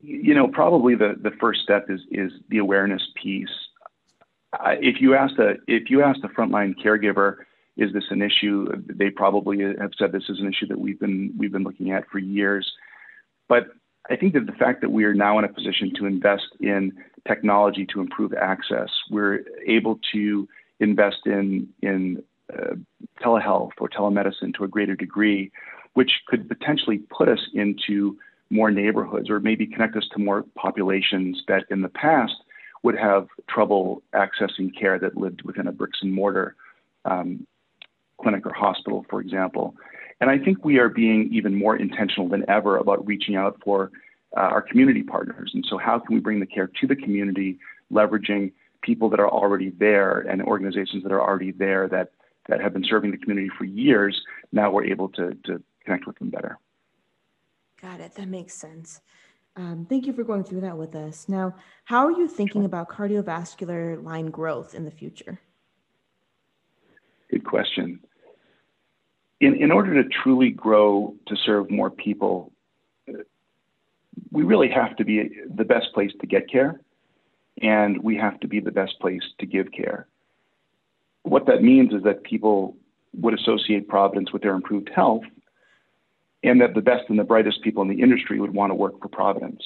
you 0.00 0.32
know, 0.32 0.48
probably 0.48 0.94
the, 0.94 1.14
the 1.22 1.32
first 1.32 1.60
step 1.60 1.90
is 1.90 2.00
is 2.10 2.32
the 2.48 2.56
awareness 2.56 3.02
piece. 3.22 3.54
Uh, 4.54 4.76
if 4.80 4.98
you 4.98 5.14
ask 5.14 5.38
a 5.38 5.56
if 5.68 5.90
you 5.90 6.02
ask 6.02 6.22
the 6.22 6.28
frontline 6.28 6.74
caregiver, 6.82 7.36
is 7.76 7.92
this 7.92 8.04
an 8.08 8.22
issue? 8.22 8.66
They 8.86 9.10
probably 9.10 9.60
have 9.60 9.90
said 9.98 10.10
this 10.10 10.30
is 10.30 10.40
an 10.40 10.48
issue 10.48 10.68
that 10.68 10.80
we've 10.80 10.98
been 10.98 11.34
we've 11.36 11.52
been 11.52 11.64
looking 11.64 11.90
at 11.90 12.08
for 12.08 12.18
years. 12.18 12.72
But 13.46 13.66
I 14.08 14.16
think 14.16 14.34
that 14.34 14.46
the 14.46 14.52
fact 14.52 14.80
that 14.80 14.90
we 14.90 15.04
are 15.04 15.14
now 15.14 15.38
in 15.38 15.44
a 15.44 15.48
position 15.48 15.92
to 15.96 16.06
invest 16.06 16.48
in 16.60 16.92
technology 17.26 17.86
to 17.92 18.00
improve 18.00 18.32
access, 18.34 18.88
we're 19.10 19.44
able 19.66 20.00
to 20.12 20.48
invest 20.80 21.26
in 21.26 21.68
in 21.82 22.22
uh, 22.52 22.74
telehealth 23.20 23.72
or 23.78 23.88
telemedicine 23.88 24.54
to 24.54 24.64
a 24.64 24.68
greater 24.68 24.96
degree, 24.96 25.52
which 25.94 26.12
could 26.26 26.48
potentially 26.48 26.98
put 26.98 27.28
us 27.28 27.40
into 27.54 28.16
more 28.50 28.70
neighborhoods 28.70 29.30
or 29.30 29.38
maybe 29.38 29.66
connect 29.66 29.96
us 29.96 30.08
to 30.12 30.18
more 30.18 30.44
populations 30.56 31.42
that 31.46 31.64
in 31.70 31.82
the 31.82 31.88
past 31.88 32.34
would 32.82 32.96
have 32.96 33.28
trouble 33.48 34.02
accessing 34.14 34.76
care 34.76 34.98
that 34.98 35.16
lived 35.16 35.42
within 35.42 35.66
a 35.66 35.72
bricks 35.72 35.98
and 36.02 36.12
mortar 36.12 36.56
um, 37.04 37.46
clinic 38.20 38.44
or 38.46 38.52
hospital, 38.52 39.04
for 39.08 39.20
example. 39.20 39.74
And 40.20 40.30
I 40.30 40.38
think 40.38 40.64
we 40.64 40.78
are 40.78 40.88
being 40.88 41.30
even 41.32 41.54
more 41.54 41.76
intentional 41.76 42.28
than 42.28 42.48
ever 42.48 42.76
about 42.76 43.06
reaching 43.06 43.36
out 43.36 43.60
for 43.64 43.90
uh, 44.36 44.40
our 44.40 44.62
community 44.62 45.02
partners. 45.02 45.50
And 45.54 45.64
so, 45.68 45.78
how 45.78 45.98
can 45.98 46.14
we 46.14 46.20
bring 46.20 46.40
the 46.40 46.46
care 46.46 46.70
to 46.80 46.86
the 46.86 46.96
community, 46.96 47.58
leveraging 47.92 48.52
people 48.82 49.08
that 49.10 49.20
are 49.20 49.28
already 49.28 49.70
there 49.70 50.20
and 50.20 50.42
organizations 50.42 51.02
that 51.02 51.12
are 51.12 51.22
already 51.22 51.52
there 51.52 51.88
that, 51.88 52.12
that 52.48 52.60
have 52.60 52.72
been 52.72 52.84
serving 52.84 53.10
the 53.10 53.16
community 53.16 53.50
for 53.56 53.64
years? 53.64 54.20
Now 54.52 54.70
we're 54.70 54.84
able 54.84 55.08
to, 55.10 55.36
to 55.44 55.62
connect 55.84 56.06
with 56.06 56.18
them 56.18 56.30
better. 56.30 56.58
Got 57.80 58.00
it. 58.00 58.14
That 58.14 58.28
makes 58.28 58.54
sense. 58.54 59.00
Um, 59.56 59.86
thank 59.88 60.06
you 60.06 60.12
for 60.12 60.22
going 60.22 60.44
through 60.44 60.60
that 60.60 60.76
with 60.76 60.94
us. 60.94 61.28
Now, 61.28 61.56
how 61.84 62.06
are 62.06 62.12
you 62.12 62.28
thinking 62.28 62.64
about 62.64 62.88
cardiovascular 62.88 64.02
line 64.02 64.30
growth 64.30 64.74
in 64.74 64.84
the 64.84 64.90
future? 64.90 65.40
Good 67.30 67.44
question 67.44 68.00
in, 69.40 69.54
in 69.56 69.72
order 69.72 70.02
to 70.02 70.08
truly 70.08 70.50
grow 70.50 71.14
to 71.26 71.36
serve 71.36 71.70
more 71.70 71.90
people, 71.90 72.52
we 74.30 74.42
really 74.42 74.68
have 74.68 74.96
to 74.96 75.04
be 75.04 75.30
the 75.54 75.64
best 75.64 75.92
place 75.94 76.12
to 76.20 76.26
get 76.26 76.48
care, 76.48 76.80
and 77.62 78.02
we 78.02 78.16
have 78.16 78.38
to 78.40 78.48
be 78.48 78.60
the 78.60 78.70
best 78.70 79.00
place 79.00 79.22
to 79.38 79.46
give 79.46 79.72
care. 79.72 80.06
What 81.22 81.46
that 81.46 81.62
means 81.62 81.92
is 81.92 82.02
that 82.04 82.22
people 82.22 82.76
would 83.14 83.34
associate 83.34 83.88
Providence 83.88 84.32
with 84.32 84.42
their 84.42 84.54
improved 84.54 84.90
health, 84.94 85.24
and 86.42 86.60
that 86.60 86.74
the 86.74 86.80
best 86.80 87.04
and 87.08 87.18
the 87.18 87.24
brightest 87.24 87.62
people 87.62 87.82
in 87.82 87.88
the 87.88 88.00
industry 88.00 88.40
would 88.40 88.54
want 88.54 88.70
to 88.70 88.74
work 88.74 89.00
for 89.00 89.08
Providence. 89.08 89.62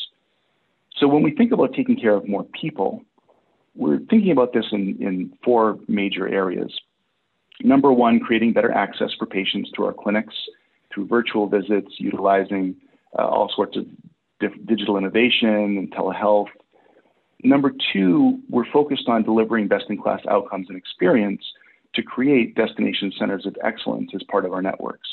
So 0.97 1.09
when 1.09 1.23
we 1.23 1.33
think 1.33 1.53
about 1.53 1.75
taking 1.75 1.97
care 1.97 2.15
of 2.15 2.27
more 2.29 2.45
people, 2.45 3.05
we're 3.75 3.99
thinking 3.99 4.31
about 4.31 4.53
this 4.53 4.67
in, 4.71 4.97
in 5.01 5.37
four 5.45 5.79
major 5.89 6.29
areas. 6.29 6.73
Number 7.63 7.93
one, 7.93 8.21
creating 8.21 8.53
better 8.53 8.73
access 8.73 9.11
for 9.19 9.27
patients 9.27 9.71
through 9.75 9.87
our 9.87 9.93
clinics, 9.93 10.35
through 10.93 11.07
virtual 11.07 11.47
visits, 11.47 11.95
utilizing 11.99 12.77
uh, 13.19 13.27
all 13.27 13.51
sorts 13.55 13.77
of 13.77 13.87
digital 14.67 14.97
innovation 14.97 15.79
and 15.79 15.93
telehealth. 15.93 16.49
Number 17.43 17.73
two, 17.93 18.41
we're 18.49 18.71
focused 18.73 19.09
on 19.09 19.23
delivering 19.23 19.69
best 19.69 19.85
in 19.89 20.01
class 20.01 20.21
outcomes 20.29 20.67
and 20.69 20.77
experience 20.77 21.43
to 21.95 22.03
create 22.03 22.55
destination 22.55 23.13
centers 23.19 23.47
of 23.47 23.57
excellence 23.63 24.11
as 24.15 24.23
part 24.25 24.45
of 24.45 24.53
our 24.53 24.63
networks. 24.63 25.09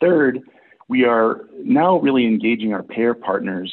Third, 0.00 0.40
we 0.88 1.04
are 1.04 1.46
now 1.62 1.98
really 1.98 2.26
engaging 2.26 2.74
our 2.74 2.82
payer 2.82 3.14
partners 3.14 3.72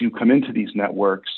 to 0.00 0.10
come 0.10 0.30
into 0.30 0.52
these 0.52 0.70
networks 0.74 1.30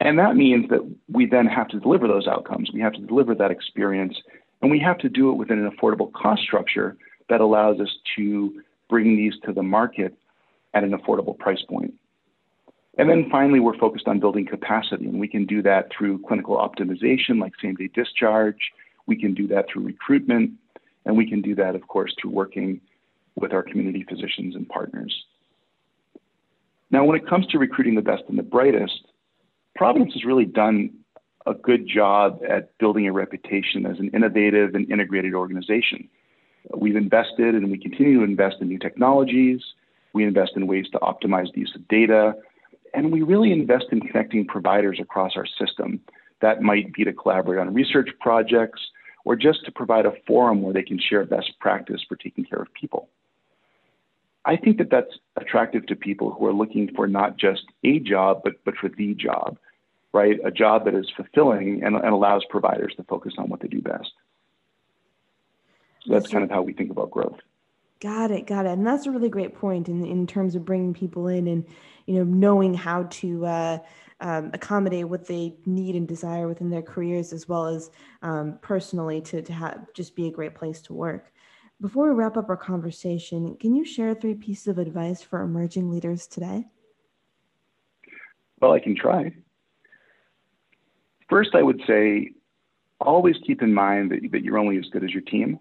and 0.00 0.18
that 0.18 0.36
means 0.36 0.68
that 0.68 0.80
we 1.10 1.26
then 1.26 1.46
have 1.46 1.68
to 1.68 1.80
deliver 1.80 2.06
those 2.06 2.26
outcomes. 2.26 2.70
We 2.72 2.80
have 2.80 2.92
to 2.94 3.00
deliver 3.00 3.34
that 3.34 3.50
experience, 3.50 4.16
and 4.62 4.70
we 4.70 4.78
have 4.80 4.98
to 4.98 5.08
do 5.08 5.30
it 5.30 5.34
within 5.34 5.58
an 5.58 5.70
affordable 5.70 6.12
cost 6.12 6.42
structure 6.42 6.96
that 7.28 7.40
allows 7.40 7.80
us 7.80 7.88
to 8.16 8.62
bring 8.88 9.16
these 9.16 9.34
to 9.44 9.52
the 9.52 9.62
market 9.62 10.16
at 10.74 10.84
an 10.84 10.92
affordable 10.92 11.36
price 11.38 11.62
point. 11.68 11.94
And 12.98 13.10
then 13.10 13.28
finally, 13.30 13.60
we're 13.60 13.76
focused 13.78 14.08
on 14.08 14.20
building 14.20 14.46
capacity, 14.46 15.06
and 15.06 15.20
we 15.20 15.28
can 15.28 15.44
do 15.44 15.62
that 15.62 15.90
through 15.96 16.22
clinical 16.26 16.56
optimization 16.56 17.40
like 17.40 17.52
same 17.60 17.74
day 17.74 17.88
discharge. 17.94 18.72
We 19.06 19.20
can 19.20 19.34
do 19.34 19.46
that 19.48 19.66
through 19.70 19.84
recruitment, 19.84 20.52
and 21.04 21.16
we 21.16 21.28
can 21.28 21.42
do 21.42 21.54
that, 21.56 21.74
of 21.74 21.86
course, 21.88 22.14
through 22.20 22.30
working 22.30 22.80
with 23.34 23.52
our 23.52 23.62
community 23.62 24.04
physicians 24.08 24.54
and 24.54 24.68
partners. 24.68 25.24
Now, 26.90 27.04
when 27.04 27.16
it 27.16 27.26
comes 27.28 27.46
to 27.48 27.58
recruiting 27.58 27.96
the 27.96 28.02
best 28.02 28.22
and 28.28 28.38
the 28.38 28.42
brightest, 28.42 29.06
Providence 29.76 30.14
has 30.14 30.24
really 30.24 30.46
done 30.46 30.90
a 31.46 31.54
good 31.54 31.86
job 31.86 32.40
at 32.48 32.76
building 32.78 33.06
a 33.06 33.12
reputation 33.12 33.86
as 33.86 33.98
an 33.98 34.10
innovative 34.12 34.74
and 34.74 34.90
integrated 34.90 35.34
organization. 35.34 36.08
We've 36.74 36.96
invested 36.96 37.54
and 37.54 37.70
we 37.70 37.78
continue 37.78 38.18
to 38.18 38.24
invest 38.24 38.56
in 38.60 38.68
new 38.68 38.78
technologies. 38.78 39.60
We 40.12 40.24
invest 40.24 40.52
in 40.56 40.66
ways 40.66 40.86
to 40.92 40.98
optimize 40.98 41.52
the 41.52 41.60
use 41.60 41.72
of 41.76 41.86
data. 41.88 42.34
And 42.94 43.12
we 43.12 43.22
really 43.22 43.52
invest 43.52 43.86
in 43.92 44.00
connecting 44.00 44.46
providers 44.46 44.98
across 45.00 45.32
our 45.36 45.46
system. 45.46 46.00
That 46.40 46.62
might 46.62 46.92
be 46.92 47.04
to 47.04 47.12
collaborate 47.12 47.60
on 47.60 47.72
research 47.72 48.08
projects 48.20 48.80
or 49.24 49.36
just 49.36 49.64
to 49.66 49.70
provide 49.70 50.06
a 50.06 50.12
forum 50.26 50.62
where 50.62 50.72
they 50.72 50.82
can 50.82 50.98
share 50.98 51.24
best 51.24 51.52
practice 51.60 52.00
for 52.08 52.16
taking 52.16 52.44
care 52.44 52.60
of 52.60 52.72
people. 52.74 53.08
I 54.44 54.56
think 54.56 54.78
that 54.78 54.90
that's 54.90 55.18
attractive 55.36 55.86
to 55.86 55.96
people 55.96 56.32
who 56.32 56.46
are 56.46 56.52
looking 56.52 56.90
for 56.94 57.06
not 57.06 57.36
just 57.36 57.64
a 57.84 57.98
job, 57.98 58.40
but, 58.42 58.54
but 58.64 58.76
for 58.76 58.88
the 58.88 59.14
job 59.14 59.58
right? 60.16 60.40
A 60.44 60.50
job 60.50 60.86
that 60.86 60.94
is 60.94 61.06
fulfilling 61.14 61.82
and, 61.84 61.94
and 61.94 62.08
allows 62.08 62.42
providers 62.48 62.94
to 62.96 63.04
focus 63.04 63.34
on 63.36 63.50
what 63.50 63.60
they 63.60 63.68
do 63.68 63.82
best. 63.82 64.10
So 66.04 66.12
that's, 66.12 66.28
kind 66.28 66.42
of 66.42 66.50
how 66.50 66.62
we 66.62 66.72
think 66.72 66.90
about 66.90 67.10
growth. 67.10 67.38
Got 68.00 68.30
it, 68.30 68.46
got 68.46 68.64
it, 68.64 68.72
and 68.72 68.86
that's 68.86 69.06
a 69.06 69.10
really 69.10 69.28
great 69.28 69.54
point 69.54 69.88
in 69.88 70.04
in 70.04 70.26
terms 70.26 70.54
of 70.54 70.64
bringing 70.64 70.94
people 70.94 71.28
in 71.28 71.48
and 71.48 71.64
you 72.06 72.14
know 72.14 72.24
knowing 72.24 72.74
how 72.74 73.04
to 73.04 73.46
uh, 73.46 73.78
um, 74.20 74.50
accommodate 74.52 75.08
what 75.08 75.26
they 75.26 75.56
need 75.64 75.96
and 75.96 76.06
desire 76.06 76.46
within 76.46 76.70
their 76.70 76.82
careers 76.82 77.32
as 77.32 77.48
well 77.48 77.66
as 77.66 77.90
um, 78.22 78.58
personally 78.62 79.20
to 79.22 79.42
to 79.42 79.52
have 79.52 79.92
just 79.94 80.14
be 80.14 80.28
a 80.28 80.30
great 80.30 80.54
place 80.54 80.80
to 80.82 80.92
work. 80.92 81.32
Before 81.80 82.08
we 82.08 82.14
wrap 82.14 82.36
up 82.36 82.48
our 82.48 82.56
conversation, 82.56 83.56
can 83.56 83.74
you 83.74 83.84
share 83.84 84.14
three 84.14 84.34
pieces 84.34 84.68
of 84.68 84.78
advice 84.78 85.22
for 85.22 85.40
emerging 85.40 85.90
leaders 85.90 86.26
today? 86.26 86.64
Well, 88.60 88.72
I 88.72 88.80
can 88.80 88.94
try. 88.94 89.32
First, 91.28 91.50
I 91.54 91.62
would 91.62 91.80
say 91.86 92.30
always 93.00 93.36
keep 93.46 93.62
in 93.62 93.74
mind 93.74 94.10
that, 94.10 94.20
that 94.32 94.42
you're 94.42 94.58
only 94.58 94.78
as 94.78 94.84
good 94.92 95.04
as 95.04 95.10
your 95.10 95.22
team, 95.22 95.58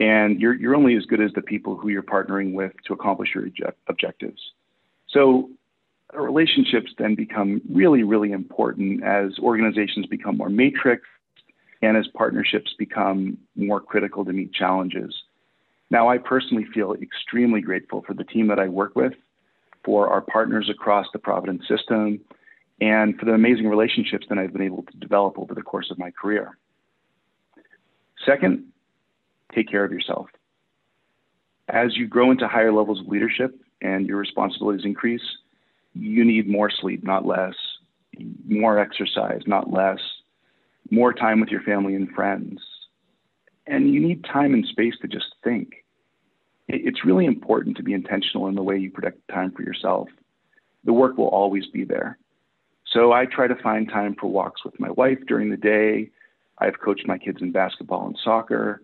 and 0.00 0.40
you're, 0.40 0.54
you're 0.54 0.74
only 0.74 0.96
as 0.96 1.04
good 1.04 1.20
as 1.20 1.32
the 1.34 1.42
people 1.42 1.76
who 1.76 1.88
you're 1.88 2.02
partnering 2.02 2.54
with 2.54 2.72
to 2.86 2.92
accomplish 2.92 3.30
your 3.34 3.46
objectives. 3.88 4.40
So, 5.08 5.50
relationships 6.14 6.92
then 6.98 7.14
become 7.14 7.62
really, 7.70 8.02
really 8.02 8.32
important 8.32 9.02
as 9.02 9.38
organizations 9.38 10.06
become 10.06 10.36
more 10.36 10.50
matrix 10.50 11.04
and 11.80 11.96
as 11.96 12.06
partnerships 12.14 12.74
become 12.78 13.38
more 13.56 13.80
critical 13.80 14.24
to 14.24 14.32
meet 14.32 14.52
challenges. 14.52 15.14
Now, 15.90 16.08
I 16.08 16.18
personally 16.18 16.66
feel 16.72 16.94
extremely 16.94 17.60
grateful 17.60 18.02
for 18.06 18.14
the 18.14 18.24
team 18.24 18.46
that 18.48 18.58
I 18.58 18.68
work 18.68 18.94
with, 18.94 19.14
for 19.84 20.08
our 20.08 20.20
partners 20.20 20.70
across 20.70 21.06
the 21.12 21.18
Providence 21.18 21.66
system, 21.66 22.20
and 22.82 23.16
for 23.16 23.26
the 23.26 23.32
amazing 23.32 23.68
relationships 23.68 24.26
that 24.28 24.38
I've 24.38 24.52
been 24.52 24.62
able 24.62 24.82
to 24.82 24.96
develop 24.98 25.38
over 25.38 25.54
the 25.54 25.62
course 25.62 25.88
of 25.92 26.00
my 26.00 26.10
career. 26.10 26.58
Second, 28.26 28.64
take 29.54 29.70
care 29.70 29.84
of 29.84 29.92
yourself. 29.92 30.26
As 31.68 31.96
you 31.96 32.08
grow 32.08 32.32
into 32.32 32.48
higher 32.48 32.72
levels 32.72 32.98
of 32.98 33.06
leadership 33.06 33.54
and 33.80 34.04
your 34.08 34.16
responsibilities 34.18 34.84
increase, 34.84 35.22
you 35.94 36.24
need 36.24 36.48
more 36.48 36.70
sleep, 36.70 37.04
not 37.04 37.24
less, 37.24 37.54
more 38.48 38.80
exercise, 38.80 39.42
not 39.46 39.70
less, 39.70 40.00
more 40.90 41.12
time 41.12 41.38
with 41.38 41.50
your 41.50 41.62
family 41.62 41.94
and 41.94 42.10
friends. 42.10 42.60
And 43.64 43.94
you 43.94 44.00
need 44.00 44.24
time 44.24 44.54
and 44.54 44.66
space 44.66 44.94
to 45.02 45.08
just 45.08 45.36
think. 45.44 45.70
It's 46.66 47.04
really 47.04 47.26
important 47.26 47.76
to 47.76 47.84
be 47.84 47.92
intentional 47.92 48.48
in 48.48 48.56
the 48.56 48.62
way 48.62 48.76
you 48.76 48.90
protect 48.90 49.28
time 49.28 49.52
for 49.52 49.62
yourself. 49.62 50.08
The 50.84 50.92
work 50.92 51.16
will 51.16 51.28
always 51.28 51.66
be 51.68 51.84
there. 51.84 52.18
So 52.92 53.12
I 53.12 53.26
try 53.26 53.46
to 53.46 53.56
find 53.56 53.88
time 53.88 54.14
for 54.20 54.26
walks 54.26 54.64
with 54.64 54.78
my 54.78 54.90
wife 54.90 55.18
during 55.26 55.50
the 55.50 55.56
day. 55.56 56.10
I've 56.58 56.78
coached 56.80 57.06
my 57.06 57.16
kids 57.16 57.38
in 57.40 57.50
basketball 57.50 58.06
and 58.06 58.18
soccer, 58.22 58.82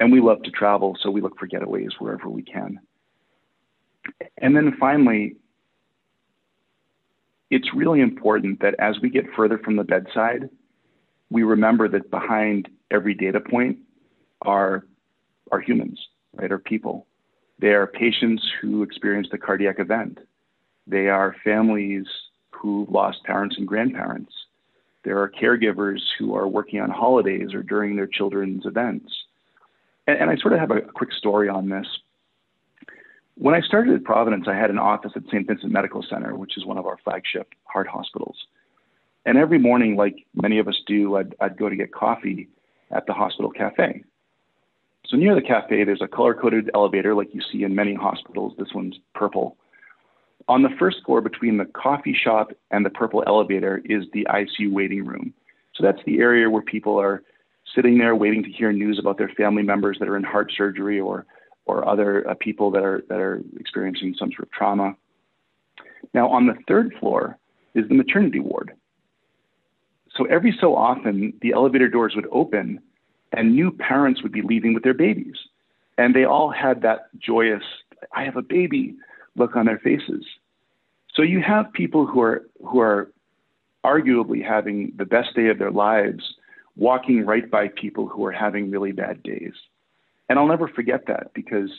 and 0.00 0.10
we 0.10 0.20
love 0.20 0.42
to 0.42 0.50
travel, 0.50 0.96
so 1.00 1.10
we 1.10 1.20
look 1.20 1.38
for 1.38 1.46
getaways 1.46 1.90
wherever 1.98 2.28
we 2.28 2.42
can. 2.42 2.80
And 4.38 4.56
then 4.56 4.74
finally, 4.80 5.36
it's 7.50 7.74
really 7.74 8.00
important 8.00 8.60
that 8.60 8.74
as 8.78 8.96
we 9.02 9.10
get 9.10 9.26
further 9.36 9.58
from 9.58 9.76
the 9.76 9.84
bedside, 9.84 10.48
we 11.30 11.42
remember 11.42 11.88
that 11.88 12.10
behind 12.10 12.68
every 12.90 13.14
data 13.14 13.40
point 13.40 13.78
are, 14.40 14.86
are 15.50 15.60
humans, 15.60 16.00
right, 16.34 16.50
are 16.50 16.58
people. 16.58 17.06
They 17.58 17.68
are 17.68 17.86
patients 17.86 18.42
who 18.60 18.82
experienced 18.82 19.32
a 19.34 19.38
cardiac 19.38 19.78
event. 19.78 20.18
They 20.86 21.08
are 21.08 21.36
families 21.44 22.06
who 22.62 22.86
lost 22.88 23.24
parents 23.24 23.56
and 23.58 23.66
grandparents. 23.66 24.32
There 25.04 25.18
are 25.18 25.28
caregivers 25.28 26.00
who 26.16 26.36
are 26.36 26.46
working 26.46 26.80
on 26.80 26.90
holidays 26.90 27.52
or 27.54 27.62
during 27.64 27.96
their 27.96 28.06
children's 28.06 28.64
events. 28.64 29.12
And, 30.06 30.16
and 30.16 30.30
I 30.30 30.36
sort 30.36 30.52
of 30.52 30.60
have 30.60 30.70
a 30.70 30.80
quick 30.80 31.12
story 31.12 31.48
on 31.48 31.68
this. 31.68 31.86
When 33.34 33.54
I 33.54 33.60
started 33.62 33.94
at 33.94 34.04
Providence, 34.04 34.46
I 34.46 34.54
had 34.54 34.70
an 34.70 34.78
office 34.78 35.12
at 35.16 35.24
St. 35.26 35.46
Vincent 35.46 35.72
Medical 35.72 36.04
Center, 36.08 36.36
which 36.36 36.56
is 36.56 36.64
one 36.64 36.78
of 36.78 36.86
our 36.86 36.98
flagship 37.02 37.48
heart 37.64 37.88
hospitals. 37.88 38.36
And 39.26 39.36
every 39.36 39.58
morning, 39.58 39.96
like 39.96 40.24
many 40.34 40.58
of 40.58 40.68
us 40.68 40.80
do, 40.86 41.16
I'd, 41.16 41.34
I'd 41.40 41.56
go 41.56 41.68
to 41.68 41.74
get 41.74 41.92
coffee 41.92 42.48
at 42.92 43.06
the 43.06 43.12
hospital 43.12 43.50
cafe. 43.50 44.04
So 45.06 45.16
near 45.16 45.34
the 45.34 45.42
cafe, 45.42 45.82
there's 45.82 46.02
a 46.02 46.08
color 46.08 46.34
coded 46.34 46.70
elevator 46.74 47.14
like 47.14 47.34
you 47.34 47.40
see 47.50 47.64
in 47.64 47.74
many 47.74 47.94
hospitals. 47.94 48.54
This 48.56 48.72
one's 48.72 48.98
purple. 49.14 49.56
On 50.48 50.62
the 50.62 50.70
first 50.78 50.98
floor 51.04 51.20
between 51.20 51.56
the 51.56 51.64
coffee 51.66 52.14
shop 52.14 52.52
and 52.70 52.84
the 52.84 52.90
purple 52.90 53.22
elevator 53.26 53.82
is 53.84 54.04
the 54.12 54.26
ICU 54.30 54.72
waiting 54.72 55.04
room. 55.04 55.32
So 55.74 55.84
that's 55.84 56.00
the 56.04 56.18
area 56.18 56.50
where 56.50 56.62
people 56.62 57.00
are 57.00 57.22
sitting 57.74 57.98
there 57.98 58.14
waiting 58.16 58.42
to 58.42 58.50
hear 58.50 58.72
news 58.72 58.98
about 58.98 59.18
their 59.18 59.30
family 59.30 59.62
members 59.62 59.98
that 59.98 60.08
are 60.08 60.16
in 60.16 60.24
heart 60.24 60.52
surgery 60.56 61.00
or 61.00 61.26
or 61.64 61.88
other 61.88 62.28
uh, 62.28 62.34
people 62.34 62.70
that 62.72 62.82
are 62.82 63.04
that 63.08 63.18
are 63.18 63.40
experiencing 63.58 64.14
some 64.18 64.30
sort 64.32 64.48
of 64.48 64.50
trauma. 64.50 64.96
Now 66.12 66.28
on 66.28 66.46
the 66.46 66.54
third 66.66 66.92
floor 66.98 67.38
is 67.74 67.88
the 67.88 67.94
maternity 67.94 68.40
ward. 68.40 68.72
So 70.16 70.24
every 70.24 70.56
so 70.60 70.76
often 70.76 71.32
the 71.40 71.52
elevator 71.52 71.88
doors 71.88 72.14
would 72.16 72.26
open 72.32 72.80
and 73.32 73.54
new 73.54 73.70
parents 73.70 74.22
would 74.22 74.32
be 74.32 74.42
leaving 74.42 74.74
with 74.74 74.82
their 74.82 74.94
babies. 74.94 75.36
And 75.96 76.14
they 76.14 76.24
all 76.24 76.50
had 76.50 76.82
that 76.82 77.08
joyous, 77.18 77.62
I 78.14 78.24
have 78.24 78.36
a 78.36 78.42
baby 78.42 78.94
look 79.36 79.56
on 79.56 79.66
their 79.66 79.78
faces. 79.78 80.24
So 81.14 81.22
you 81.22 81.42
have 81.42 81.72
people 81.72 82.06
who 82.06 82.20
are 82.20 82.42
who 82.64 82.80
are 82.80 83.12
arguably 83.84 84.46
having 84.46 84.92
the 84.96 85.04
best 85.04 85.34
day 85.34 85.48
of 85.48 85.58
their 85.58 85.70
lives 85.70 86.22
walking 86.76 87.26
right 87.26 87.50
by 87.50 87.68
people 87.68 88.08
who 88.08 88.24
are 88.24 88.32
having 88.32 88.70
really 88.70 88.92
bad 88.92 89.22
days. 89.22 89.52
And 90.28 90.38
I'll 90.38 90.46
never 90.46 90.68
forget 90.68 91.06
that 91.08 91.34
because 91.34 91.70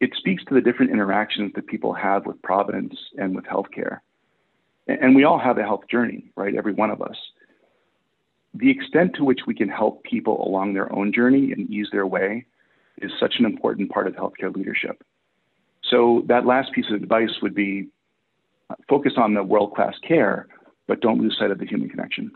it 0.00 0.10
speaks 0.16 0.44
to 0.46 0.54
the 0.54 0.60
different 0.60 0.92
interactions 0.92 1.52
that 1.54 1.66
people 1.66 1.92
have 1.92 2.26
with 2.26 2.40
Providence 2.42 2.94
and 3.18 3.34
with 3.34 3.44
healthcare. 3.44 3.98
And 4.86 5.14
we 5.14 5.24
all 5.24 5.38
have 5.38 5.58
a 5.58 5.62
health 5.62 5.84
journey, 5.90 6.30
right? 6.36 6.54
Every 6.54 6.72
one 6.72 6.90
of 6.90 7.02
us. 7.02 7.16
The 8.54 8.70
extent 8.70 9.14
to 9.16 9.24
which 9.24 9.40
we 9.46 9.54
can 9.54 9.68
help 9.68 10.04
people 10.04 10.46
along 10.46 10.74
their 10.74 10.94
own 10.94 11.12
journey 11.12 11.52
and 11.52 11.68
ease 11.70 11.88
their 11.90 12.06
way 12.06 12.46
is 12.98 13.10
such 13.18 13.34
an 13.38 13.44
important 13.44 13.90
part 13.90 14.06
of 14.06 14.14
healthcare 14.14 14.54
leadership. 14.54 15.02
So 15.90 16.24
that 16.26 16.46
last 16.46 16.72
piece 16.72 16.86
of 16.88 16.94
advice 16.94 17.30
would 17.42 17.54
be 17.54 17.88
focus 18.88 19.12
on 19.16 19.34
the 19.34 19.42
world-class 19.42 19.94
care, 20.06 20.48
but 20.88 21.00
don't 21.00 21.20
lose 21.20 21.36
sight 21.38 21.50
of 21.50 21.58
the 21.58 21.66
human 21.66 21.88
connection. 21.88 22.32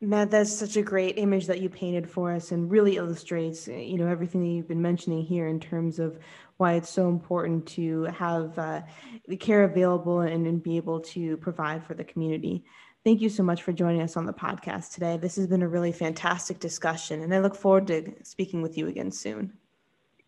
Matt, 0.00 0.30
that's 0.30 0.52
such 0.52 0.76
a 0.76 0.82
great 0.82 1.18
image 1.18 1.46
that 1.46 1.60
you 1.60 1.68
painted 1.68 2.10
for 2.10 2.32
us 2.32 2.52
and 2.52 2.70
really 2.70 2.96
illustrates, 2.96 3.68
you 3.68 3.96
know, 3.96 4.06
everything 4.06 4.42
that 4.42 4.48
you've 4.48 4.68
been 4.68 4.82
mentioning 4.82 5.22
here 5.22 5.46
in 5.48 5.60
terms 5.60 5.98
of 5.98 6.18
why 6.56 6.74
it's 6.74 6.90
so 6.90 7.08
important 7.08 7.66
to 7.66 8.04
have 8.04 8.58
uh, 8.58 8.82
the 9.28 9.36
care 9.36 9.64
available 9.64 10.20
and, 10.20 10.46
and 10.46 10.62
be 10.62 10.76
able 10.76 11.00
to 11.00 11.36
provide 11.38 11.84
for 11.84 11.94
the 11.94 12.04
community. 12.04 12.64
Thank 13.04 13.20
you 13.20 13.28
so 13.28 13.42
much 13.42 13.62
for 13.62 13.72
joining 13.72 14.02
us 14.02 14.16
on 14.16 14.26
the 14.26 14.32
podcast 14.32 14.92
today. 14.92 15.16
This 15.16 15.36
has 15.36 15.46
been 15.46 15.62
a 15.62 15.68
really 15.68 15.92
fantastic 15.92 16.58
discussion, 16.58 17.22
and 17.22 17.34
I 17.34 17.38
look 17.38 17.54
forward 17.54 17.86
to 17.88 18.12
speaking 18.24 18.62
with 18.62 18.76
you 18.76 18.88
again 18.88 19.10
soon. 19.10 19.52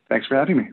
Thanks 0.08 0.26
for 0.26 0.36
having 0.36 0.58
me. 0.58 0.68